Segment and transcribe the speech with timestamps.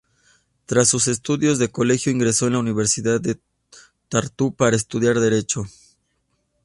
[0.65, 3.37] Tras sus estudios de colegio ingresó en la universidad de
[4.09, 5.67] Tartu para estudiar derecho.